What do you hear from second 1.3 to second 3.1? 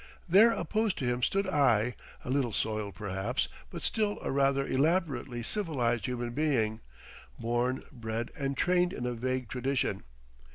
I, a little soiled,